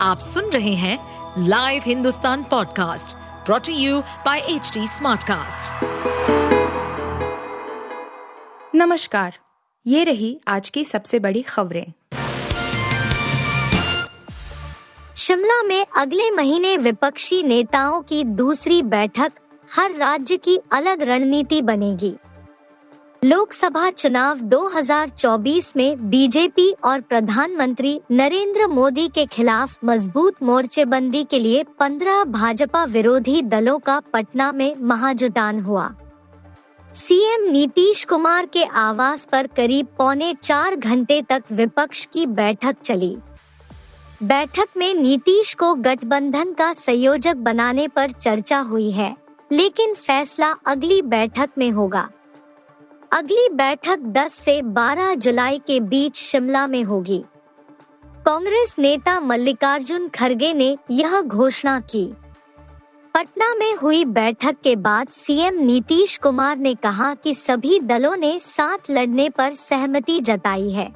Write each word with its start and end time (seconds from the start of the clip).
आप 0.00 0.18
सुन 0.18 0.50
रहे 0.50 0.74
हैं 0.74 0.98
live 1.48 1.82
Hindustan 1.86 2.42
podcast 2.42 3.16
brought to 3.46 3.72
you 3.72 4.00
by 4.26 4.38
H 4.38 4.72
Smartcast. 4.78 5.84
नमस्कार 8.74 9.34
ये 9.86 10.04
रही 10.04 10.38
आज 10.48 10.70
की 10.70 10.84
सबसे 10.84 11.18
बड़ी 11.18 11.42
खबरें 11.42 11.92
शिमला 15.16 15.62
में 15.62 15.86
अगले 15.96 16.30
महीने 16.30 16.76
विपक्षी 16.76 17.42
नेताओं 17.42 18.00
की 18.02 18.22
दूसरी 18.24 18.82
बैठक 18.82 19.32
हर 19.70 19.94
राज्य 19.94 20.36
की 20.36 20.58
अलग 20.72 21.02
रणनीति 21.02 21.62
बनेगी 21.62 22.14
लोकसभा 23.24 23.90
चुनाव 23.90 24.40
2024 24.40 25.70
में 25.76 26.10
बीजेपी 26.10 26.70
और 26.84 27.00
प्रधानमंत्री 27.00 28.00
नरेंद्र 28.10 28.66
मोदी 28.66 29.06
के 29.08 29.24
खिलाफ 29.26 29.78
मज़बूत 29.84 30.42
मोर्चेबंदी 30.42 31.22
के 31.24 31.38
लिए 31.38 31.62
15 31.80 32.24
भाजपा 32.24 32.84
विरोधी 32.84 33.40
दलों 33.42 33.78
का 33.78 33.98
पटना 34.12 34.50
में 34.52 34.74
महाजुटान 34.80 35.60
हुआ। 35.60 35.88
सीएम 36.94 37.50
नीतीश 37.50 38.04
कुमार 38.04 38.46
के 38.46 38.64
आवास 38.64 39.24
पर 39.24 39.46
करीब 39.46 39.86
पौने 39.98 40.32
चार 40.34 40.76
घंटे 40.76 41.20
तक 41.22 41.44
विपक्ष 41.52 42.04
की 42.06 42.26
बैठक 42.26 42.76
चली। 42.84 43.16
बैठक 44.22 44.76
में 44.76 44.92
नीतीश 44.94 45.54
को 45.54 45.72
गठबंधन 45.74 46.52
का 46.52 46.72
संयोजक 46.72 47.36
बनाने 47.36 47.88
पर 47.88 48.10
चर्चा 48.10 48.58
हुई 48.60 48.90
है, 48.90 49.14
लेकिन 49.52 49.94
फैसला 49.96 50.54
अगली 50.66 51.00
बैठक 51.04 51.50
में 51.58 51.70
होगा। 51.70 52.08
अगली 53.12 53.48
बैठक 53.48 53.98
10 53.98 54.32
से 54.32 54.62
12 54.62 55.14
जुलाई 55.14 55.58
के 55.58 55.80
बीच 55.80 56.16
शिमला 56.16 56.66
में 56.66 56.84
होगी। 56.84 57.24
कांग्रेस 58.26 58.76
नेता 58.78 59.20
मल्लिकार्जुन 59.20 60.08
खड़गे 60.08 60.52
ने 60.52 60.78
यह 60.90 61.20
घोषणा 61.20 61.80
की। 61.80 62.14
पटना 63.14 63.54
में 63.54 63.74
हुई 63.74 64.04
बैठक 64.04 64.56
के 64.64 64.76
बाद 64.76 65.08
सीएम 65.08 65.54
नीतीश 65.54 66.16
कुमार 66.16 66.56
ने 66.56 66.74
कहा 66.74 67.14
कि 67.14 67.34
सभी 67.34 67.80
दलों 67.80 68.16
ने 68.16 68.38
साथ 68.40 68.90
लड़ने 68.90 69.30
पर 69.30 69.50
सहमति 69.50 70.20
जताई 70.20 70.70
है। 70.70 70.92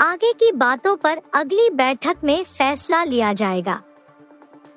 आगे 0.00 0.32
की 0.32 0.52
बातों 0.52 0.96
पर 0.96 1.20
अगली 1.34 1.70
बैठक 1.70 2.16
में 2.24 2.44
फैसला 2.44 3.04
लिया 3.04 3.32
जाएगा। 3.32 3.82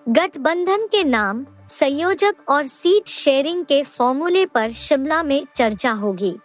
गठबंधन 0.09 0.85
के 0.85 1.03
नाम 1.03 1.45
संयोजक 1.71 2.35
और 2.49 2.65
सीट 2.67 3.07
शेयरिंग 3.07 3.65
के 3.65 3.83
फॉर्मूले 3.83 4.45
पर 4.45 4.71
शिमला 4.71 5.23
में 5.23 5.45
चर्चा 5.55 5.91
होगी। 5.91 6.35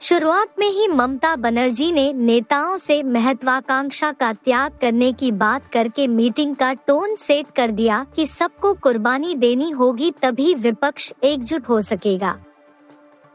शुरुआत 0.00 0.54
में 0.58 0.68
ही 0.68 0.88
ममता 0.88 1.36
बनर्जी 1.36 1.92
ने 1.92 2.12
नेताओं 2.12 2.76
से 2.76 3.02
महत्वाकांक्षा 3.02 4.12
का 4.12 4.32
त्याग 4.32 4.72
करने 4.80 5.12
की 5.12 5.32
बात 5.32 5.66
करके 5.66 6.06
मीटिंग 6.06 6.56
का 6.56 6.72
टोन 6.72 7.14
सेट 7.14 7.46
कर 7.56 7.70
दिया 7.70 8.06
कि 8.16 8.26
सबको 8.26 8.74
कुर्बानी 8.74 9.34
देनी 9.34 9.70
होगी 9.70 10.10
तभी 10.10 10.54
विपक्ष 10.54 11.12
एकजुट 11.24 11.68
हो 11.68 11.80
सकेगा। 11.80 12.38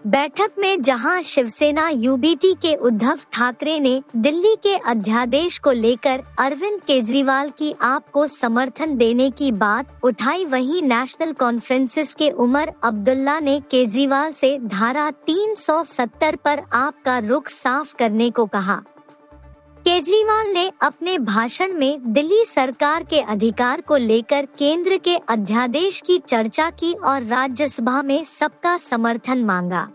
बैठक 0.08 0.52
में 0.60 0.82
जहाँ 0.82 1.22
शिवसेना 1.22 1.88
यूबीटी 1.90 2.54
के 2.54 2.74
उद्धव 2.76 3.20
ठाकरे 3.34 3.80
ने 3.80 4.02
दिल्ली 4.16 4.56
के 4.56 4.76
अध्यादेश 4.76 5.58
को 5.58 5.72
लेकर 5.72 6.22
अरविंद 6.40 6.80
केजरीवाल 6.82 7.50
की 7.50 7.74
आपको 7.82 8.26
समर्थन 8.28 8.96
देने 8.98 9.30
की 9.32 9.52
बात 9.52 10.00
उठाई, 10.04 10.46
वहीं 10.46 10.82
नेशनल 10.82 11.34
कॉन्फ्रेंसिस 11.34 12.14
के 12.14 12.30
उमर 12.30 12.72
अब्दुल्ला 12.84 13.40
ने 13.40 13.60
केजरीवाल 13.72 14.32
से 14.32 14.58
धारा 14.60 15.12
370 15.28 16.36
पर 16.36 16.64
आपका 16.74 17.18
रुख 17.20 17.48
साफ़ 17.48 17.96
करने 17.96 18.30
को 18.30 18.46
कहा। 18.46 18.82
केजरीवाल 19.90 20.48
ने 20.48 20.72
अपने 20.82 21.18
भाषण 21.18 21.74
में 21.74 22.14
दिल्ली 22.14 22.46
सरकार 22.46 23.04
के 23.04 23.20
अधिकार 23.20 23.82
को 23.82 23.98
लेकर 23.98 24.46
केंद्र 24.58 24.98
के 24.98 25.16
अध्यादेश 25.16 26.02
की 26.02 26.18
चर्चा 26.18 26.70
की 26.70 26.94
और 26.94 27.24
राज्यसभा 27.24 28.02
में 28.02 28.24
सबका 28.24 28.78
समर्थन 28.78 29.38
मांगा। 29.38 29.90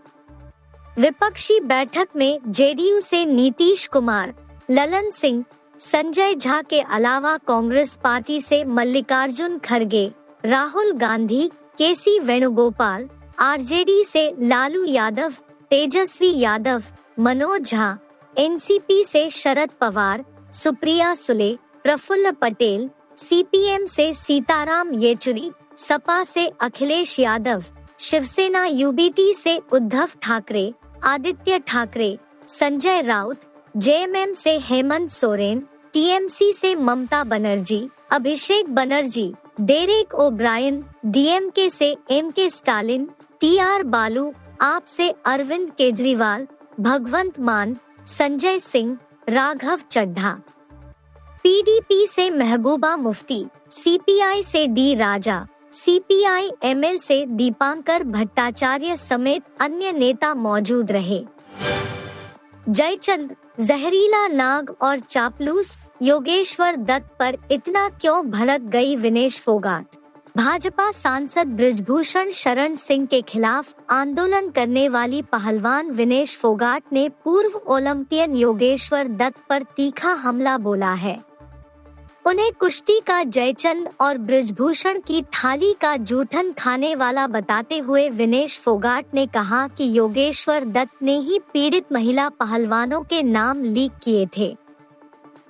विपक्षी 0.99 1.59
बैठक 1.59 2.07
में 2.15 2.39
जेडीयू 2.47 2.99
से 2.99 3.25
नीतीश 3.25 3.87
कुमार, 3.87 4.33
ललन 4.71 5.09
सिंह, 5.09 5.43
संजय 5.79 6.35
झा 6.35 6.61
के 6.61 6.79
अलावा 6.79 7.37
कांग्रेस 7.37 7.99
पार्टी 8.03 8.41
से 8.41 8.63
मल्लिकार्जुन 8.63 9.57
खड़गे, 9.57 10.11
राहुल 10.45 10.91
गांधी 10.91 11.51
के 11.77 11.95
सी 11.95 12.19
वेणुगोपाल, 12.19 13.09
आरजेडी 13.39 14.03
से 14.03 14.33
लालू 14.39 14.85
यादव, 14.85 15.33
तेजस्वी 15.69 16.39
यादव, 16.39 16.83
मनोज 17.19 17.61
झा 17.61 17.97
एनसीपी 18.37 19.03
से 19.03 19.29
शरद 19.29 19.69
पवार, 19.81 20.23
सुप्रिया 20.53 21.13
सुले, 21.15 21.51
प्रफुल्ल 21.83 22.31
पटेल 22.31 22.89
सीपीएम 23.17 23.85
से 23.85 24.13
सीताराम 24.13 24.93
येचुरी, 24.93 25.51
सपा 25.77 26.23
से 26.23 26.47
अखिलेश 26.61 27.19
यादव, 27.19 27.63
शिवसेना 27.99 28.65
यूबीटी 28.65 29.33
से 29.33 29.57
उद्धव 29.73 30.09
ठाकरे, 30.21 30.71
आदित्य 31.03 31.59
ठाकरे, 31.59 32.17
संजय 32.47 33.01
राउत 33.01 33.41
जेएमएम 33.77 34.33
से 34.33 34.57
हेमंत 34.59 35.11
सोरेन 35.11 35.65
टीएमसी 35.93 36.51
से 36.53 36.73
Mamata 36.75 37.23
Banerjee, 37.23 37.87
Abhishek 38.11 38.73
Banerjee 38.75 39.33
Derek 39.61 40.13
O'Brien 40.15 40.83
DMK 41.05 41.69
से 41.69 41.95
M 42.11 42.29
K 42.31 42.49
Stalin 42.49 43.09
T 43.41 43.57
R 43.57 43.83
Baalu, 43.83 44.31
AAP 44.61 44.85
से 44.85 45.09
अरविंद 45.25 45.69
केजरीवाल, 45.77 46.47
भगवंत 46.79 47.39
मान 47.39 47.75
संजय 48.07 48.59
सिंह, 48.59 48.97
राघव 49.29 49.79
चड्ढा। 49.91 50.31
पीडीपी 51.43 52.07
से 52.07 52.29
महबूबा 52.29 52.97
मुफ्ती 52.97 53.45
सीपीआई 53.69 54.43
से 54.43 54.67
डी 54.67 54.93
राजा 54.95 55.47
सीपीआई 55.71 56.51
एमएल 56.63 56.97
से 56.97 57.25
दीपांकर 57.25 58.03
भट्टाचार्य 58.03 58.97
समेत 58.97 59.43
अन्य 59.59 59.91
नेता 59.91 60.33
मौजूद 60.33 60.91
रहे। 60.91 61.23
जयचंद, 62.69 63.35
जहरीला 63.59 64.27
नाग 64.27 64.75
और 64.81 64.99
चापलूस, 64.99 65.77
योगेश्वर 66.01 66.75
दत्त 66.75 67.09
पर 67.19 67.37
इतना 67.51 67.89
क्यों 67.89 68.25
भड़क 68.31 68.61
गई 68.61 68.95
विनेश 68.95 69.39
फोगाट? 69.39 69.94
भाजपा 70.37 70.91
सांसद 70.91 71.47
ब्रिजभूषण 71.47 72.29
शरण 72.29 72.73
सिंह 72.73 73.05
के 73.05 73.21
खिलाफ 73.21 73.73
आंदोलन 73.89 74.49
करने 74.49 74.87
वाली 74.89 75.21
पहलवान 75.21 75.91
विनेश 75.91 76.35
फोगाट 76.37 76.83
ने 76.93 77.07
पूर्व 77.23 77.55
ओलंपियन 77.67 78.35
योगेश्वर 78.35 79.07
दत्त 79.07 79.39
पर 79.49 79.63
तीखा 79.77 80.11
हमला 80.13 80.57
बोला 80.57 80.91
है। 80.93 81.17
उन्हें 82.25 82.51
कुश्ती 82.53 82.99
का 82.99 83.23
जयचंद 83.23 83.89
और 84.01 84.17
ब्रिजभूषण 84.17 84.99
की 84.99 85.21
थाली 85.21 85.73
का 85.81 85.95
जूठन 85.97 86.51
खाने 86.51 86.93
वाला 86.95 87.27
बताते 87.27 87.77
हुए 87.77 88.09
विनेश 88.09 88.59
फोगाट 88.59 89.05
ने 89.13 89.25
कहा 89.27 89.67
कि 89.67 89.97
योगेश्वर 89.97 90.65
दत्त 90.65 91.03
ने 91.03 91.17
ही 91.19 91.39
पीड़ित 91.53 91.91
महिला 91.91 92.29
पहलवानों 92.29 93.01
के 93.01 93.23
नाम 93.23 93.63
लीक 93.63 93.91
किए 94.03 94.27
थे। 94.37 94.55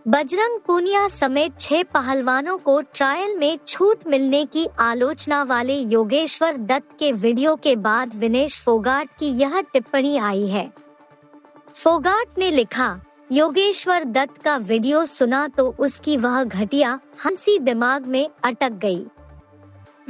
बजरंग 0.07 0.59
पूनिया 0.59 1.07
समेत 1.07 1.59
छह 1.59 1.83
पहलवानों 1.83 2.57
को 2.57 2.79
ट्रायल 2.81 3.35
में 3.37 3.57
छूट 3.67 4.05
मिलने 4.07 4.45
की 4.45 4.67
आलोचना 4.79 5.41
वाले 5.43 5.75
योगेश्वर 5.75 6.57
दत्त 6.57 6.95
के 6.99 7.11
वीडियो 7.11 7.55
के 7.55 7.75
बाद 7.75 8.13
विनेश 8.15 8.59
फोगाट 8.61 9.09
की 9.19 9.29
यह 9.39 9.59
टिप्पणी 9.73 10.17
आई 10.17 10.47
है 10.47 10.69
फोगाट 11.73 12.37
ने 12.37 12.51
लिखा, 12.51 13.01
योगेश्वर 13.31 14.03
दत्त 14.03 14.41
का 14.41 14.57
वीडियो 14.57 15.05
सुना 15.05 15.47
तो 15.47 15.75
उसकी 15.79 16.17
वह 16.17 16.43
घटिया, 16.43 16.99
हँसी 17.25 17.59
दिमाग 17.59 18.07
में 18.07 18.29
अटक 18.43 18.71
गई। 18.71 19.05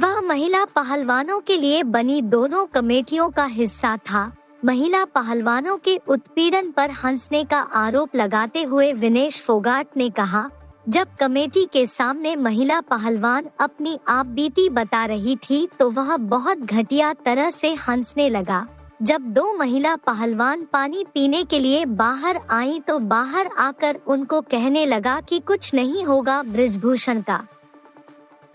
वह 0.00 0.20
महिला 0.20 0.64
पहलवानों 0.64 1.40
के 1.40 1.56
लिए 1.56 1.82
बनी 1.82 2.20
दोनों 2.22 2.66
कमेटियों 2.66 3.30
का 3.30 3.44
हिस्सा 3.44 3.96
था 3.96 4.32
महिला 4.66 5.04
पहलवानों 5.04 5.76
के 5.78 5.96
उत्पीड़न 6.08 6.70
पर 6.70 6.90
हंसने 6.92 7.42
का 7.44 7.58
आरोप 7.76 8.16
लगाते 8.16 8.62
हुए 8.62 8.92
विनेश 8.92 9.40
फोगाट 9.42 9.96
ने 9.96 10.08
कहा, 10.10 10.48
जब 10.88 11.14
कमेटी 11.20 11.64
के 11.72 11.84
सामने 11.86 12.34
महिला 12.36 12.80
पहलवान 12.80 13.46
अपनी 13.60 13.98
आप 14.08 14.26
बीती 14.26 14.68
बता 14.70 15.04
रही 15.04 15.36
थी 15.44 15.66
तो 15.78 15.90
वह 15.90 16.16
बहुत 16.16 16.58
घटिया 16.58 17.12
तरह 17.24 17.50
से 17.50 17.72
हंसने 17.78 18.28
लगा। 18.28 18.66
जब 19.02 19.32
दो 19.32 19.52
महिला 19.54 19.96
पहलवान 19.96 20.66
पानी 20.72 21.04
पीने 21.14 21.44
के 21.44 21.58
लिए 21.58 21.84
बाहर 21.96 22.40
आई 22.50 22.80
तो 22.80 22.98
बाहर 22.98 23.50
आकर 23.58 24.00
उनको 24.06 24.40
कहने 24.42 24.86
लगा 24.86 25.20
कि 25.20 25.38
कुछ 25.38 25.74
नहीं 25.74 26.04
होगा 26.04 26.42
ब्रिजभूषण 26.42 27.20
का। 27.20 27.44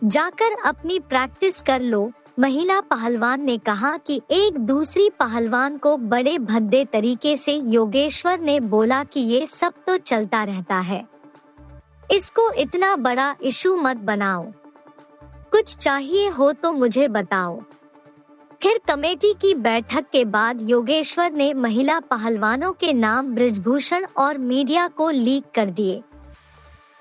जाकर 0.01 0.61
अपनी 0.65 0.99
प्रैक्टिस 0.99 1.61
कर 1.61 1.81
लो। 1.81 2.11
महिला 2.41 2.79
पहलवान 2.81 3.41
ने 3.41 3.57
कहा 3.57 3.97
कि 3.97 4.21
एक 4.31 4.57
दूसरी 4.57 5.09
पहलवान 5.09 5.77
को 5.77 5.97
बड़े 5.97 6.37
भद्दे 6.39 6.85
तरीके 6.85 7.35
से 7.37 7.53
योगेश्वर 7.53 8.39
ने 8.39 8.59
बोला 8.59 9.03
कि 9.03 9.19
ये 9.19 9.45
सब 9.47 9.73
तो 9.87 9.97
चलता 9.97 10.43
रहता 10.43 10.75
है। 10.75 11.05
इसको 12.11 12.51
इतना 12.51 12.95
बड़ा 12.95 13.35
इशू 13.41 13.75
मत 13.75 13.97
बनाओ। 13.97 14.51
कुछ 15.51 15.75
चाहिए 15.77 16.27
हो 16.29 16.51
तो 16.51 16.71
मुझे 16.71 17.07
बताओ। 17.07 17.61
फिर 18.61 18.79
कमेटी 18.87 19.33
की 19.33 19.53
बैठक 19.53 20.05
के 20.11 20.25
बाद 20.25 20.69
योगेश्वर 20.69 21.31
ने 21.31 21.53
महिला 21.53 21.99
पहलवानों 21.99 22.73
के 22.73 22.93
नाम, 22.93 23.33
ब्रिजभूषण 23.35 24.05
और 24.17 24.37
मीडिया 24.37 24.87
को 24.87 25.09
लीक 25.09 25.43
कर 25.55 25.69
दिए। 25.69 26.01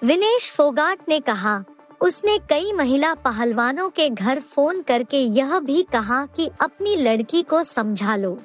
विनेश 0.05 0.51
फोगाट 0.51 0.99
ने 1.09 1.21
कहा 1.21 1.63
उसने 2.01 2.39
कई 2.39 2.73
महिला 2.73 3.15
पहलवानों 3.15 3.91
के 3.91 4.09
घर 4.11 4.41
फ़ोन 4.41 4.83
करके 4.83 5.19
यह 5.19 5.59
भी 5.61 5.83
कहा 5.83 6.27
कि 6.27 6.51
अपनी 6.61 6.97
लड़की 6.97 7.43
को 7.43 7.63
समझा 7.63 8.17
लो। 8.17 8.39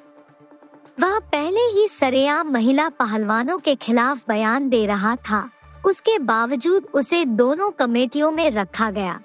वह 1.00 1.18
पहले 1.18 1.60
ही 1.60 1.88
सरेआम 1.88 2.50
महिला 2.50 2.88
पहलवानों 2.88 3.58
के 3.58 3.74
खिलाफ 3.74 4.20
बयान 4.28 4.68
दे 4.68 4.86
रहा 4.86 5.16
था। 5.16 5.50
उसके 5.86 6.18
बावजूद 6.18 6.86
उसे 6.94 7.24
दोनों 7.24 7.70
कमेटियों 7.70 8.30
में 8.30 8.50
रखा 8.50 8.90
गया। 8.90 9.20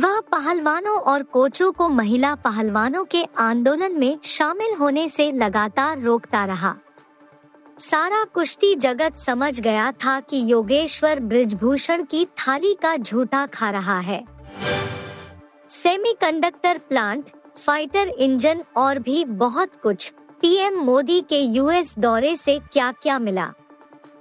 वह 0.00 0.20
पहलवानों 0.20 0.98
और 0.98 1.22
कोचों 1.22 1.72
को 1.72 1.88
महिला 1.88 2.34
पहलवानों 2.34 3.04
के 3.04 3.24
आंदोलन 3.38 3.98
में 3.98 4.18
शामिल 4.24 4.74
होने 4.74 5.08
से 5.08 5.32
लगातार 5.32 6.00
रोकता 6.00 6.44
रहा। 6.44 6.76
सारा 7.82 8.22
कुश्ती 8.24 8.74
जगत 8.74 9.16
समझ 9.16 9.60
गया 9.60 9.90
था 9.92 10.20
कि 10.20 10.42
योगेश्वर 10.52 11.20
ब्रिजभूषण 11.20 12.04
की 12.04 12.24
थाली 12.24 12.74
का 12.82 12.96
झूठा 12.96 13.46
खा 13.46 13.70
रहा 13.70 13.98
है। 13.98 14.22
सेमीकंडक्टर 15.70 16.78
प्लांट, 16.78 17.24
फाइटर 17.56 18.08
इंजन 18.08 18.62
और 18.76 18.98
भी 18.98 19.24
बहुत 19.24 19.70
कुछ 19.82 20.12
पीएम 20.40 20.74
मोदी 20.74 21.20
के 21.20 21.38
यूएस 21.38 21.94
दौरे 21.98 22.36
से 22.36 22.58
क्या 22.72 22.92
क्या 22.92 23.18
मिला। 23.18 23.46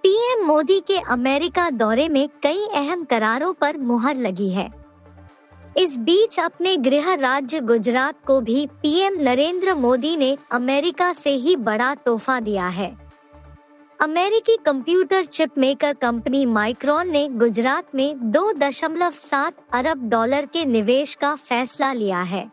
पीएम 0.03 0.45
मोदी 0.45 0.79
के 0.79 0.97
अमेरिका 0.97 1.69
दौरे 1.69 2.09
में 2.09 2.27
कई 2.43 2.65
अहम 2.75 3.03
करारों 3.03 3.53
पर 3.53 3.77
मुहर 3.77 4.15
लगी 4.15 4.49
है। 4.49 4.69
इस 5.77 5.97
बीच 5.97 6.39
अपने 6.39 6.75
गृह 6.77 7.13
राज्य 7.13 7.59
गुजरात 7.59 8.15
को 8.27 8.41
भी 8.41 8.65
पीएम 8.81 9.21
नरेंद्र 9.21 9.73
मोदी 9.75 10.15
ने 10.15 10.37
अमेरिका 10.51 11.13
से 11.13 11.35
ही 11.35 11.55
बड़ा 11.55 11.95
तोहफा 11.95 12.39
दिया 12.39 12.67
है। 12.67 13.10
अमेरिकी 14.01 14.55
computer 14.65 15.23
chip 15.23 15.57
maker 15.57 15.93
company 15.93 16.45
Micron 16.45 17.09
ने 17.09 17.27
गुजरात 17.29 17.95
में 17.95 18.31
दो 18.31 18.51
दशमलव 18.53 19.11
सात 19.11 19.53
अरब 19.73 20.09
डॉलर 20.09 20.45
के 20.45 20.65
निवेश 20.65 21.13
का 21.15 21.35
फैसला 21.35 21.93
लिया 21.93 22.21
है। 22.21 22.51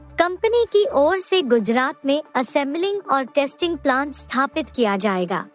कंपनी 0.00 0.64
की 0.64 0.84
ओर 0.92 1.18
से 1.18 1.42
गुजरात 1.42 2.06
में 2.06 2.22
असेंबलिंग 2.34 3.00
और 3.10 3.24
टेस्टिंग 3.24 3.78
प्लांट 3.78 4.12
स्थापित 4.12 4.70
किया 4.70 4.96
जाएगा। 4.96 5.46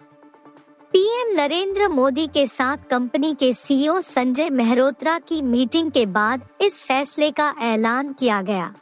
पीएम 0.93 1.35
नरेंद्र 1.35 1.87
मोदी 1.87 2.27
के 2.27 2.45
साथ 2.47 2.77
कंपनी 2.89 3.33
के 3.33 3.53
सीईओ 3.53 4.01
संजय 4.01 4.49
मेहरोत्रा 4.49 5.19
की 5.19 5.41
मीटिंग 5.41 5.91
के 5.91 6.05
बाद 6.05 6.47
इस 6.61 6.83
फैसले 6.83 7.31
का 7.31 7.55
ऐलान 7.61 8.13
किया 8.13 8.41
गया। 8.41 8.73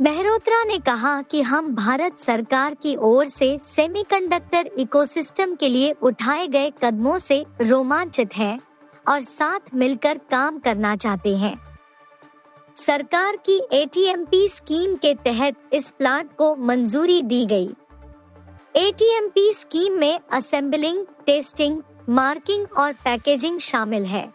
मेहरोत्रा 0.00 0.62
ने 0.64 0.78
कहा 0.78 1.20
कि 1.22 1.40
हम 1.42 1.74
भारत 1.74 2.18
सरकार 2.18 2.74
की 2.74 2.94
ओर 2.96 3.26
से 3.26 3.58
सेमीकंडक्टर 3.62 4.66
इकोसिस्टम 4.78 5.54
के 5.54 5.68
लिए 5.68 5.94
उठाए 6.02 6.46
गए 6.46 6.70
कदमों 6.82 7.18
से 7.18 7.44
रोमांचित 7.60 8.36
हैं 8.36 8.58
और 9.08 9.20
साथ 9.20 9.74
मिलकर 9.74 10.18
काम 10.30 10.58
करना 10.58 10.94
चाहते 10.96 11.36
हैं 11.36 11.56
सरकार 12.76 13.36
की 13.46 13.60
एटीएमपी 13.72 14.48
स्कीम 14.48 14.94
के 14.96 15.14
तहत 15.14 15.56
इस 15.72 15.90
प्लांट 15.90 16.36
को 16.36 16.54
मंजूरी 16.56 17.20
दी 17.22 17.44
गई। 17.46 17.68
एटीएमपी 18.76 19.52
स्कीम 19.52 19.98
में 19.98 20.18
असेंबलिंग 20.32 21.04
टेस्टिंग 21.26 21.80
मार्किंग 22.08 22.66
और 22.78 22.92
पैकेजिंग 23.04 23.58
शामिल 23.60 24.04
है 24.04 24.32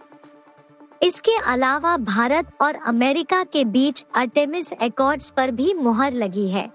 इसके 1.03 1.35
अलावा 1.37 1.97
भारत 1.97 2.51
और 2.61 2.75
अमेरिका 2.75 3.43
के 3.43 3.65
बीच 3.65 4.05
अर्टेमिस 4.15 4.73
एकॉर्ड्स 4.73 5.29
पर 5.31 5.51
भी 5.51 5.73
मुहर 5.73 6.13
लगी 6.13 6.47
है। 6.49 6.69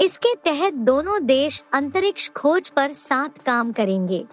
इसके 0.00 0.34
तहत 0.34 0.72
दोनों 0.72 1.26
देश 1.26 1.64
अंतरिक्ष 1.72 2.30
खोज 2.30 2.68
पर 2.68 2.92
साथ 2.92 3.42
काम 3.46 3.72
करेंगे। 3.72 4.24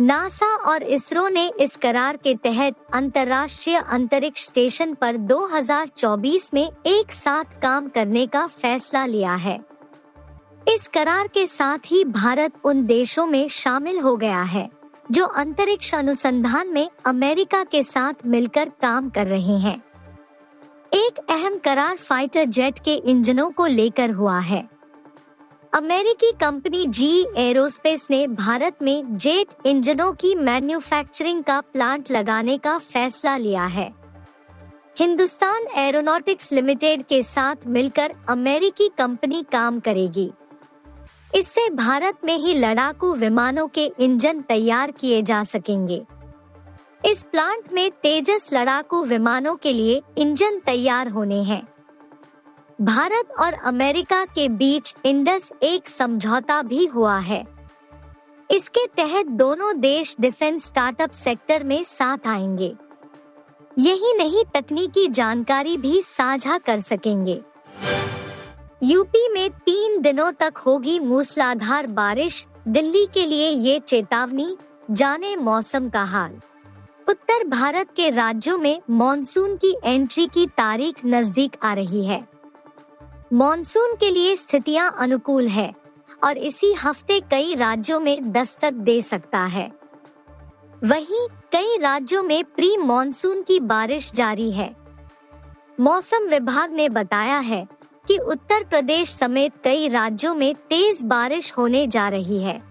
नासा 0.00 0.54
और 0.54 0.82
इसरो 0.82 1.28
ने 1.28 1.52
इस 1.60 1.76
करार 1.76 2.16
के 2.16 2.34
तहत 2.34 2.74
अंतर्राष्ट्रीय 2.94 3.76
अंतरिक्ष 3.76 4.44
स्टेशन 4.44 4.94
पर 4.94 5.16
2024 5.16 6.54
में 6.54 6.70
एक 6.86 7.12
साथ 7.12 7.60
काम 7.62 7.88
करने 7.88 8.26
का 8.26 8.46
फैसला 8.46 9.06
लिया 9.06 9.34
है। 9.34 9.60
इस 10.68 10.88
करार 10.88 11.26
के 11.26 11.46
साथ 11.46 11.78
ही 11.86 12.04
भारत 12.04 12.52
उन 12.64 12.86
देशों 12.86 13.26
में 13.26 13.48
शामिल 13.48 13.98
हो 13.98 14.16
गया 14.16 14.42
है। 14.42 14.68
जो 15.10 15.24
अंतरिक्ष 15.24 15.94
अनुसंधान 15.94 16.68
में 16.68 16.90
अमेरिका 17.06 17.64
के 17.64 17.82
साथ 17.82 18.14
मिलकर 18.26 18.68
काम 18.68 19.10
कर 19.10 19.26
रहे 19.26 19.58
हैं। 19.58 19.82
एक 20.94 21.18
अहम 21.30 21.58
करार 21.58 21.96
फाइटर 21.96 22.44
जेट 22.44 22.78
के 22.78 22.94
इंजनों 22.94 23.50
को 23.50 23.66
लेकर 23.66 24.10
हुआ 24.10 24.38
है। 24.38 24.68
अमेरिकी 25.74 26.32
कंपनी 26.32 26.86
जी 26.86 27.26
एरोस्पेस 27.36 28.06
ने 28.10 28.26
भारत 28.26 28.82
में 28.82 29.16
जेट 29.16 29.66
इंजनों 29.66 30.12
की 30.12 30.34
मैन्युफैक्चरिंग 30.34 31.44
का 31.44 31.60
प्लांट 31.60 32.10
लगाने 32.10 32.58
का 32.58 32.78
फैसला 32.78 33.36
लिया 33.36 33.64
है। 33.64 33.92
हिंदुस्तान 34.98 35.66
एरोनॉटिक्स 35.76 36.52
लिमिटेड 36.52 37.02
के 37.02 37.22
साथ 37.22 37.56
मिलकर 37.66 38.14
अमेरिकी 38.28 38.88
कंपनी 38.98 39.44
काम 39.52 39.80
करेगी। 39.80 40.32
इससे 41.34 41.70
भारत 41.70 42.18
में 42.24 42.36
ही 42.38 42.54
लड़ाकू 42.54 43.14
विमानों 43.14 43.68
के 43.68 43.92
इंजन 43.98 44.40
तैयार 44.40 44.90
किए 44.90 45.22
जा 45.22 45.44
सकेंगे। 45.44 46.06
इस 47.06 47.22
प्लांट 47.22 47.72
में 47.72 47.90
तेजस 47.90 48.50
लड़ाकू 48.52 49.02
विमानों 49.04 49.56
के 49.56 49.72
लिए 49.72 50.02
इंजन 50.18 50.58
तैयार 50.58 51.08
होने 51.08 51.42
हैं। 51.42 51.68
भारत 52.80 53.28
और 53.40 53.52
अमेरिका 53.52 54.24
के 54.24 54.48
बीच 54.48 54.94
इंडस 55.04 55.52
एक 55.62 55.88
समझौता 55.88 56.62
भी 56.62 56.86
हुआ 56.86 57.18
है। 57.18 57.46
इसके 58.50 58.86
तहत 58.86 59.26
दोनों 59.26 59.80
देश 59.80 60.16
डिफेंस 60.20 60.66
स्टार्टअप 60.66 61.10
सेक्टर 61.10 61.64
में 61.64 61.84
साथ 61.84 62.26
आएँगे। 62.26 62.74
यही 63.78 64.14
नहीं, 64.14 64.44
तकनीकी 64.54 65.08
जानकारी 65.08 65.76
भी 65.76 66.02
साझा 66.02 66.58
कर 66.58 66.78
सकेंगे। 66.78 67.42
यूपी 68.82 69.28
में 69.28 69.50
तीन 69.50 70.00
दिनों 70.00 70.32
तक 70.32 70.58
होगी 70.58 70.98
मूसलाधार 70.98 71.86
बारिश। 71.86 72.46
दिल्ली 72.68 73.06
के 73.06 73.24
लिए 73.26 73.48
ये 73.48 73.78
चेतावनी, 73.80 74.56
जाने 74.90 75.36
मौसम 75.36 75.88
का 75.88 76.02
हाल। 76.04 76.38
उत्तर 77.08 77.44
भारत 77.44 77.88
के 77.96 78.10
राज्यों 78.10 78.58
में 78.58 78.80
मॉनसून 78.90 79.56
की 79.56 79.74
एंट्री 79.84 80.26
की 80.26 80.46
तारीख 80.46 81.00
नज़दीक 81.06 81.56
आ 81.62 81.72
रही 81.72 82.04
है। 82.04 82.28
मॉनसून 83.32 83.94
के 83.94 84.10
लिए 84.10 84.36
स्थितियाँ 84.36 84.94
अनुकूल 84.98 85.48
है 85.48 85.72
और 86.24 86.38
इसी 86.38 86.72
हफ़्ते 86.72 87.20
कई 87.20 87.54
राज्यों 87.54 88.00
में 88.00 88.32
दस्तक 88.32 88.72
दे 88.72 89.02
सकता 89.02 89.40
है। 89.46 89.70
वहीं 90.84 91.26
कई 91.52 91.76
राज्यों 91.76 92.22
में 92.22 92.44
प्री 92.44 92.76
मॉनसून 92.76 93.42
की 93.42 93.58
बारिश 93.60 94.12
जारी 94.12 94.50
है। 94.50 94.74
मौसम 95.80 96.28
विभाग 96.28 96.72
ने 96.72 96.88
बताया 96.88 97.38
है 97.38 97.66
कि 98.08 98.18
उत्तर 98.18 98.64
प्रदेश 98.64 99.10
समेत 99.10 99.52
कई 99.64 99.88
राज्यों 99.88 100.34
में 100.34 100.54
तेज 100.54 101.02
बारिश 101.02 101.52
होने 101.58 101.86
जा 101.86 102.08
रही 102.08 102.42
है। 102.42 102.62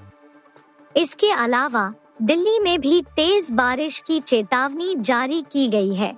इसके 0.97 1.31
अलावा 1.31 1.93
दिल्ली 2.21 2.59
में 2.59 2.79
भी 2.81 3.01
तेज 3.01 3.51
बारिश 3.51 3.99
की 4.07 4.19
चेतावनी 4.19 4.95
जारी 4.95 5.41
की 5.51 5.67
गई 5.67 5.93
है। 5.93 6.17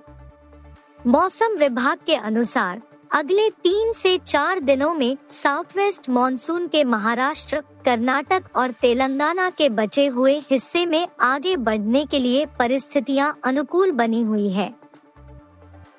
मौसम 1.06 1.56
विभाग 1.56 1.98
के 2.06 2.14
अनुसार 2.14 2.82
अगले 3.12 3.50
तीन 3.50 3.92
से 3.92 4.18
चार 4.18 4.60
दिनों 4.60 4.94
में 4.94 5.16
साउथ 5.28 5.76
वेस्ट 5.76 6.08
मानसून 6.10 6.66
के 6.68 6.84
महाराष्ट्र 6.84 7.62
कर्नाटक 7.84 8.44
और 8.56 8.70
तेलंगाना 8.70 9.50
के 9.50 9.68
बचे 9.68 10.06
हुए 10.06 10.38
हिस्से 10.50 10.86
में 10.86 11.08
आगे 11.20 11.56
बढ़ने 11.56 12.04
के 12.06 12.18
लिए 12.18 12.46
परिस्थितियाँ 12.58 13.38
अनुकूल 13.44 13.90
बनी 13.92 14.22
हुई 14.22 14.48
है। 14.48 14.74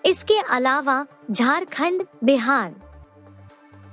इसके 0.05 0.39
अलावा 0.39 1.05
झारखंड, 1.31 2.05
बिहार 2.23 2.75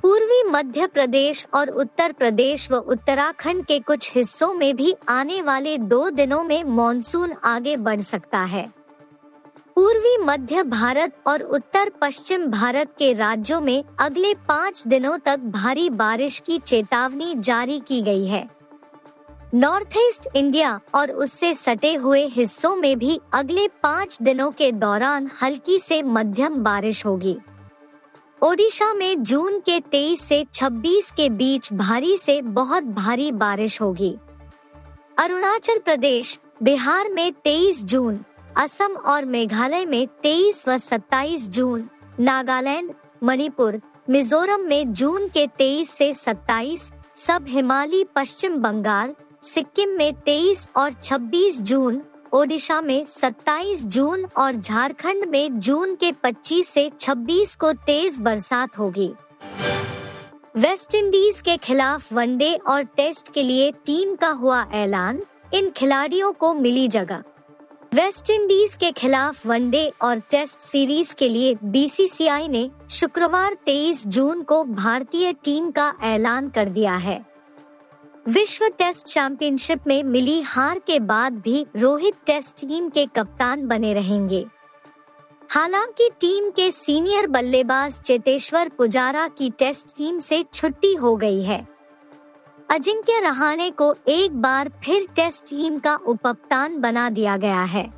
पूर्वी 0.03 0.43
मध्य 0.43 0.87
प्रदेश 0.87 1.47
और 1.55 1.69
उत्तर 1.71 2.13
प्रदेश 2.13 2.71
व 2.71 2.77
उत्तराखंड 2.77 3.65
के 3.67 3.79
कुछ 3.79 4.11
हिस्सों 4.15 4.53
में 4.55 4.77
भी 4.77 4.95
आने 5.09 5.41
वाले 5.43 5.77
दो 5.79 6.09
दिनों 6.11 6.43
में 6.43 6.65
मॉनसून 6.65 7.33
आगे 7.45 7.77
बढ़ 7.77 8.01
सकता 8.01 8.39
है। 8.39 8.67
पूर्वी 9.77 10.17
मध्य 10.17 10.63
भारत 10.63 11.17
और 11.27 11.43
उत्तर 11.43 11.91
पश्चिम 12.01 12.47
भारत 12.47 12.93
के 12.99 13.13
राज्यों 13.13 13.61
में 13.61 13.85
अगले 13.99 14.33
पाँच 14.49 14.87
दिनों 14.87 15.19
तक 15.19 15.39
भारी 15.39 15.91
बारिश 15.91 16.39
की 16.39 16.59
चेतावनी 16.59 17.35
जारी 17.35 17.81
की 17.81 18.01
गई 18.03 18.27
है। 18.27 18.49
नॉर्थ 19.55 19.99
ईस्ट 19.99 20.29
इंडिया 20.37 20.81
और 20.95 21.11
उससे 21.11 21.55
सटे 21.55 21.95
हुए 21.95 22.27
हिस्सों 22.27 22.75
में 22.77 22.99
भी 22.99 23.21
अगले 23.33 23.69
पाँच 23.83 24.19
दिनों 24.23 24.51
के 24.51 24.73
दौरान 24.73 25.31
हल्की 25.43 25.79
से 25.79 26.03
मध्यम 26.03 26.63
बारिश 26.65 27.07
होगी। 27.07 27.37
ओडिशा 28.43 28.95
में 28.95 29.23
जून 29.23 29.59
के 29.61 29.81
23 29.81 30.21
से 30.21 30.47
26 30.55 31.11
के 31.11 31.29
बीच 31.29 31.73
भारी 31.73 32.17
से 32.19 32.43
बहुत 32.43 32.83
भारी 32.83 33.33
बारिश 33.33 33.81
होगी। 33.81 34.15
अरुणाचल 35.19 35.79
प्रदेश, 35.79 36.39
बिहार 36.63 37.09
में 37.09 37.33
23 37.45 37.85
जून, 37.85 38.19
असम 38.57 38.93
और 38.93 39.25
मेघालय 39.25 39.85
में 39.85 40.09
23 40.23 40.69
व 40.69 40.77
27 40.77 41.49
जून, 41.49 41.89
नागालैंड, 42.21 42.93
मणिपुर, 43.23 43.81
मिजोरम 44.11 44.61
में 44.61 44.93
जून 44.93 45.29
के 45.29 45.47
23 45.47 45.91
से 45.91 46.13
27 46.15 46.93
सब 47.15 47.47
हिमालय 47.49 48.05
पश्चिम 48.15 48.57
बंगाल, 48.57 49.15
सिक्किम 49.43 49.91
में 49.91 50.13
23 50.27 50.69
और 50.77 50.93
26 50.93 51.61
जून 51.63 52.03
ओडिशा 52.33 52.81
में 52.81 53.07
27 53.07 53.87
जून 53.87 54.25
और 54.37 54.57
झारखंड 54.57 55.25
में 55.25 55.61
जून 55.61 55.95
के 55.95 56.13
25 56.13 56.69
से 56.69 56.91
26 57.01 57.57
को 57.57 57.73
तेज 57.73 58.21
बरसात 58.21 58.79
होगी। 58.79 59.13
वेस्ट 60.57 60.95
इंडीज 60.95 61.41
के 61.41 61.57
खिलाफ 61.57 62.13
वनडे 62.13 62.55
और 62.55 62.83
टेस्ट 62.83 63.35
के 63.35 63.43
लिए 63.43 63.73
टीम 63.73 64.15
का 64.15 64.29
हुआ 64.29 64.67
ऐलान। 64.73 65.23
इन 65.55 65.71
खिलाड़ियों 65.71 66.33
को 66.33 66.55
मिली 66.55 66.89
जगह। 66.89 67.23
वेस्ट 67.95 68.31
इंडीज 68.31 68.75
के 68.75 68.93
खिलाफ 68.93 69.47
वनडे 69.47 69.93
और 70.03 70.19
टेस्ट 70.19 70.61
सीरीज़ 70.61 71.15
के 71.15 71.29
लिए 71.29 71.57
बीसीसीआई 71.65 72.49
ने 72.49 72.71
शुक्रवार 72.91 73.55
23 73.67 74.07
जून 74.07 74.43
को 74.43 74.65
भारतीय 74.65 75.33
टीम 75.33 75.71
का 75.71 75.95
ऐलान 76.03 76.49
कर 76.49 76.69
दिया 76.69 76.97
है। 76.97 77.38
विश्व 78.29 78.67
टेस्ट 78.69 79.07
चैंपियनशिप 79.07 79.81
में 79.87 80.03
मिली 80.03 80.41
हार 80.41 80.79
के 80.79 81.01
बाद 81.01 81.33
भी 81.33 81.67
रोहित 81.77 82.15
टेस्ट 82.27 82.61
टीम 82.61 82.89
के 82.89 83.07
कप्तान 83.07 83.67
बने 83.67 83.93
रहेंगे। 83.93 84.45
हालाँकि 85.51 86.11
टीम 86.21 86.51
के 86.51 86.73
सीनियर 86.73 87.27
बल्लेबाज 87.27 88.01
चेतेश्वर 88.01 88.69
पुजारा 88.69 89.29
की 89.29 89.51
टेस्ट 89.51 89.97
टीम 89.97 90.19
से 90.19 90.45
छुट्टी 90.55 90.95
हो 90.95 91.17
गई 91.17 91.43
है। 91.43 91.69
अजिंक्य 92.71 93.21
रहाणे 93.21 93.71
को 93.71 93.95
एक 94.09 94.43
बार 94.43 94.69
फिर 94.85 95.07
टेस्ट 95.17 95.45
टीम 95.45 95.79
का 95.79 95.99
उपकप्तान 96.07 96.81
बना 96.81 97.11
दिया 97.11 97.37
गया 97.37 97.63
है। 97.63 97.91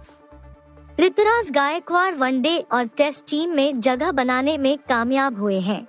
ऋतुराज 1.00 1.50
गायकवाड़ 1.50 2.14
वनडे 2.14 2.58
और 2.72 2.84
टेस्ट 2.84 3.24
टीम 3.24 3.50
में 3.50 3.80
जगह 3.80 4.12
बनाने 4.12 4.58
में 4.58 4.78
कामयाब 4.88 5.40
हुए 5.40 5.60
हैं। 5.60 5.86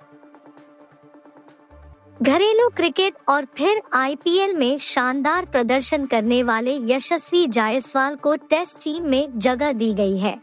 घरेलू 2.22 2.68
क्रिकेट 2.68 3.14
और 3.28 3.46
फिर 3.56 3.80
आईपीएल 3.92 4.54
में 4.56 4.78
शानदार 4.78 5.44
प्रदर्शन 5.44 6.04
करने 6.06 6.42
वाले 6.42 6.76
यशस्वी 6.84 7.46
जायसवाल 7.46 8.14
को 8.16 8.34
टेस्ट 8.50 8.78
टीम 8.78 9.06
में 9.06 9.38
जगह 9.38 9.72
दी 9.72 9.92
गई 9.94 10.16
है। 10.18 10.34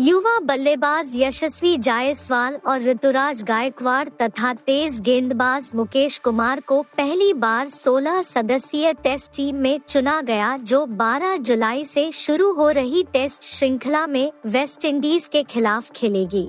युवा 0.00 0.38
बल्लेबाज 0.40 1.12
यशस्वी 1.14 1.76
जायसवाल 1.76 2.58
और 2.66 2.82
ऋतुराज 2.82 3.42
गायकवाड़ 3.42 4.08
तथा 4.22 4.52
तेज 4.66 5.00
गेंदबाज 5.00 5.70
मुकेश 5.74 6.18
कुमार 6.18 6.60
को 6.60 6.82
पहली 6.96 7.32
बार 7.32 7.68
16 7.68 8.22
सदस्यीय 8.22 8.92
टेस्ट 8.94 9.36
टीम 9.36 9.56
में 9.56 9.80
चुना 9.88 10.20
गया, 10.20 10.56
जो 10.56 10.84
12 10.86 11.36
जुलाई 11.36 11.84
से 11.84 12.10
शुरू 12.12 12.52
हो 12.52 12.70
रही 12.70 13.02
टेस्ट 13.12 13.42
श्रृंखला 13.42 14.06
में 14.06 14.30
वेस्ट 14.46 14.84
इंडीज 14.84 15.28
के 15.32 15.42
खिलाफ 15.42 15.90
खेलेगी। 15.90 16.48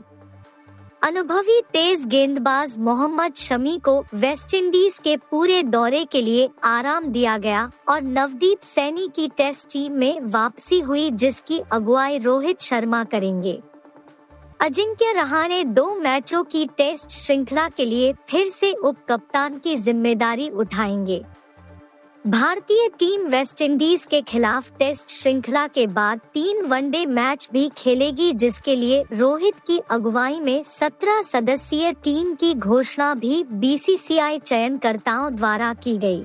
अनुभवी 1.01 1.59
तेज 1.73 2.05
गेंदबाज 2.05 2.77
मोहम्मद 2.77 3.33
शमी 3.35 3.77
को 3.79 3.93
वेस्टइंडीज 4.13 4.97
के 4.99 5.15
पूरे 5.31 5.61
दौरे 5.63 6.03
के 6.05 6.21
लिए 6.21 6.49
आराम 6.63 7.05
दिया 7.05 7.37
गया 7.37 7.69
और 7.89 8.01
नवदीप 8.01 8.61
सैनी 8.61 9.07
की 9.15 9.27
टेस्ट 9.27 9.67
टीम 9.73 9.93
में 9.93 10.19
वापसी 10.21 10.79
हुई, 10.79 11.09
जिसकी 11.11 11.59
अगुवाई 11.71 12.17
रोहित 12.17 12.61
शर्मा 12.61 13.03
करेंगे। 13.03 13.59
अजिंक्य 14.61 15.11
रहाणे 15.13 15.63
दो 15.63 15.95
मैचों 15.95 16.43
की 16.43 16.65
टेस्ट 16.77 17.09
श्रृंखला 17.09 17.67
के 17.69 17.85
लिए 17.85 18.13
फिर 18.29 18.47
से 18.47 18.73
उप 18.73 19.05
कप्तान 19.09 19.57
की 19.57 19.75
ज़िम्मेदारी 19.77 20.49
उठाएँगे। 20.49 21.23
भारतीय 22.27 22.87
टीम 22.99 23.27
वेस्टइंडीज 23.27 24.03
के 24.05 24.21
खिलाफ 24.21 24.71
टेस्ट 24.79 25.09
श्रृंखला 25.09 25.65
के 25.67 25.85
बाद 25.87 26.19
तीन 26.33 26.65
वनडे 26.65 27.05
मैच 27.05 27.47
भी 27.53 27.69
खेलेगी, 27.77 28.31
जिसके 28.33 28.75
लिए 28.75 29.03
रोहित 29.13 29.59
की 29.67 29.77
अगुवाई 29.89 30.39
में 30.39 30.63
17 30.63 31.21
सदस्यीय 31.23 31.91
टीम 32.03 32.33
की 32.35 32.53
घोषणा 32.53 33.13
भी 33.13 33.43
बीसीसीआई 33.53 34.39
चयनकर्ताओं 34.39 35.35
द्वारा 35.35 35.73
की 35.73 35.97
गई। 35.97 36.23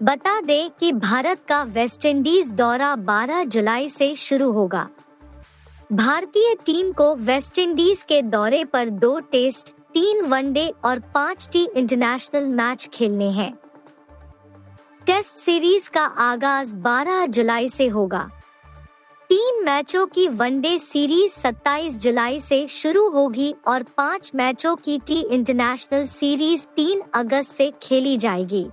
बता 0.00 0.40
दें 0.40 0.70
कि 0.70 0.92
भारत 0.92 1.44
का 1.48 1.62
वेस्टइंडीज 1.70 2.50
दौरा 2.52 2.94
12 3.06 3.44
जुलाई 3.46 3.88
से 3.88 4.14
शुरू 4.16 4.50
होगा 4.52 4.88
भारतीय 5.92 6.54
टीम 6.66 6.92
को 6.92 7.14
वेस्टइंडीज 7.14 8.04
के 8.04 8.20
दौरे 8.26 8.64
पर 8.64 8.90
दो 8.90 9.18
टेस्ट, 9.32 9.74
तीन 9.94 10.24
वनडे 10.24 10.70
और 10.84 10.98
पाँच 11.14 11.48
टी 11.52 11.66
इंटरनेशनल 11.76 12.46
मैच 12.52 12.88
खेलने 12.92 13.30
हैं 13.30 13.52
टेस्ट 15.06 15.36
सीरीज़ 15.36 15.90
का 15.90 16.00
आगाज़ 16.00 16.74
12 16.76 17.26
जुलाई 17.26 17.68
से 17.68 17.86
होगा। 17.88 18.30
तीन 19.30 19.62
मैचों 19.64 20.06
की 20.06 20.26
वनडे 20.28 20.78
सीरीज़ 20.78 21.34
27 21.34 21.98
जुलाई 21.98 22.40
से 22.40 22.66
शुरू 22.68 23.08
होगी 23.08 23.54
और 23.66 23.82
पाँच 23.82 24.30
मैचों 24.34 24.76
की 24.76 24.98
टी 24.98 25.20
इंटरनेशनल 25.20 26.06
सीरीज़ 26.06 26.66
3 26.76 27.02
अगस्त 27.14 27.54
से 27.54 27.72
खेली 27.82 28.16
जाएगी। 28.16 28.64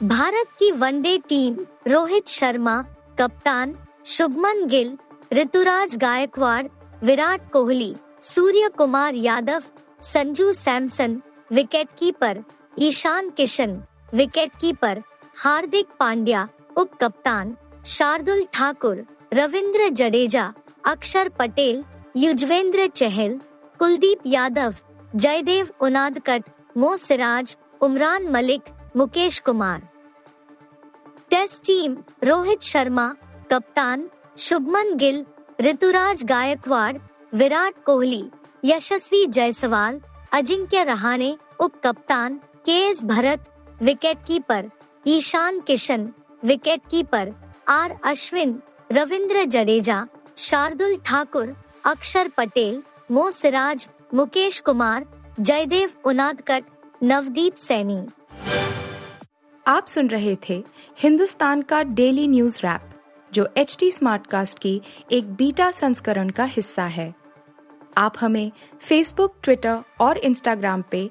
भारत 0.00 0.46
की 0.58 0.70
वनडे 0.72 1.16
टीम 1.18 1.56
रोहित 1.86 2.28
शर्मा, 2.28 2.80
कप्तान 3.18 3.76
Shubman 4.06 4.66
Gill, 4.66 4.96
Ruturaj 5.32 5.96
Gaikwad, 5.96 6.66
Virat 7.04 7.50
Kohli, 7.52 7.94
Suryakumar 8.68 9.14
Yadav, 9.14 9.62
Sanju 10.02 10.52
Samson 10.52 11.20
wicket 11.52 11.88
keeper 11.98 12.42
Ishan 12.78 13.30
Kishan 13.30 13.80
wicket 14.14 14.50
keeper 14.60 14.98
Hardik 15.38 15.88
Pandya 15.98 16.46
उप 16.76 16.94
कप्तान 17.00 17.56
शार्दुल 17.86 18.42
ठाकुर, 18.52 19.04
रविंद्र 19.34 19.88
जडेजा, 19.88 20.52
अक्षर 20.84 21.28
पटेल, 21.28 21.82
युजवेंद्र 22.16 22.86
चहल, 22.86 23.38
कुलदीप 23.78 24.18
यादव, 24.26 24.74
जयदेव 25.16 25.68
उनादकट 25.80 26.44
मो 26.76 26.96
सिराज 26.96 27.56
उमरान 27.80 28.28
मलिक, 28.28 28.62
मुकेश 28.96 29.38
कुमार। 29.38 29.88
टेस्ट 31.30 31.62
टीम 31.64 31.96
रोहित 32.24 32.62
शर्मा, 32.62 33.14
कप्तान 33.50 34.08
शुभमन 34.38 34.94
गिल, 34.94 35.24
ऋतुराज 35.60 36.24
गायकवाड़, 36.24 36.96
विराट 37.34 37.74
कोहली, 37.86 38.24
यशस्वी 38.64 39.26
जायसवाल, 39.26 40.00
अजिंक्य 40.32 40.84
रहाणे 40.84 41.36
उप 41.60 41.80
कप्तान 41.84 42.40
K 42.66 42.72
S 42.72 43.04
Bharat 43.04 43.49
wicket 43.82 44.16
keeper 44.26 44.66
Ishan 45.06 45.60
Kishan 45.60 46.08
wicket 46.44 46.80
keeper 46.90 47.28
R 47.68 47.94
Ashwin 48.04 48.60
Ravindra 48.92 49.44
Jadeja 49.44 50.06
Shardul 50.36 50.96
Thakur 50.96 51.54
Axar 51.84 52.28
Patel 52.28 52.82
मो 53.10 53.30
सिराज 53.30 53.88
मुकेश 54.14 54.60
कुमार 54.60 55.06
जयदेव 55.40 55.90
उनादकट 56.04 56.64
नवदीप 57.02 57.54
सैनी 57.54 58.06
आप 59.66 59.86
सुन 59.86 60.08
रहे 60.08 60.36
थे 60.48 60.64
हिंदुस्तान 60.98 61.62
का 61.62 61.82
डेली 61.82 62.28
न्यूज़ 62.28 62.58
रैप 62.58 62.82
जो 63.32 63.48
एच 63.56 63.76
टी 63.80 63.90
स्मार्टकास्ट 63.90 64.58
की 64.58 64.80
एक 65.12 65.32
बीटा 65.34 65.70
संस्करण 65.70 66.30
का 66.30 66.44
हिस्सा 66.44 66.84
है। 66.84 67.14
आप 67.96 68.14
हमें 68.20 68.50
फेसबुक 68.80 69.34
ट्विटर 69.42 69.78
और 70.00 70.18
इंस्टाग्राम 70.18 70.84
पे 70.90 71.10